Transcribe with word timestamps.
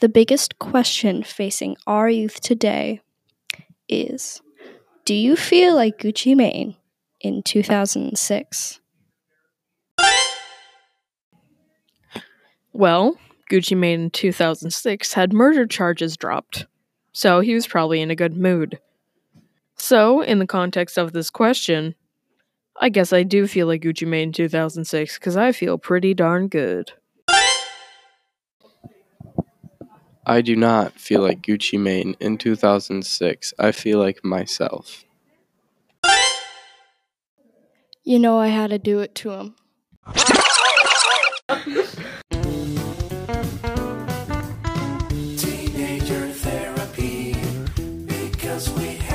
The 0.00 0.10
biggest 0.12 0.58
question 0.58 1.22
facing 1.22 1.78
our 1.86 2.10
youth 2.10 2.42
today 2.42 3.00
is 3.88 4.42
Do 5.06 5.14
you 5.14 5.34
feel 5.34 5.74
like 5.74 5.96
Gucci 5.98 6.36
Mane 6.36 6.76
in 7.22 7.42
2006? 7.42 8.80
Well, 12.74 13.16
Gucci 13.50 13.78
Mane 13.78 14.00
in 14.02 14.10
2006 14.10 15.14
had 15.14 15.32
murder 15.32 15.66
charges 15.66 16.18
dropped, 16.18 16.66
so 17.12 17.40
he 17.40 17.54
was 17.54 17.66
probably 17.66 18.02
in 18.02 18.10
a 18.10 18.14
good 18.14 18.36
mood. 18.36 18.78
So, 19.74 20.20
in 20.20 20.38
the 20.38 20.46
context 20.46 20.98
of 20.98 21.14
this 21.14 21.30
question, 21.30 21.94
I 22.80 22.90
guess 22.90 23.12
I 23.12 23.24
do 23.24 23.48
feel 23.48 23.66
like 23.66 23.82
Gucci 23.82 24.06
Mane 24.06 24.28
in 24.28 24.32
2006 24.32 25.18
because 25.18 25.36
I 25.36 25.50
feel 25.50 25.78
pretty 25.78 26.14
darn 26.14 26.46
good. 26.46 26.92
I 30.24 30.42
do 30.42 30.54
not 30.54 30.92
feel 30.92 31.22
like 31.22 31.42
Gucci 31.42 31.80
Mane 31.80 32.14
in 32.20 32.38
2006. 32.38 33.54
I 33.58 33.72
feel 33.72 33.98
like 33.98 34.24
myself. 34.24 35.04
You 38.04 38.18
know, 38.18 38.38
I 38.38 38.48
had 38.48 38.70
to 38.70 38.78
do 38.78 39.00
it 39.00 39.14
to 39.16 39.30
him. 39.32 39.56
Teenager 45.36 46.28
therapy 46.28 47.34
because 48.06 48.70
we 48.70 48.86
have 48.86 49.07